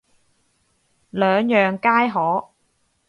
[1.11, 2.47] 兩樣皆可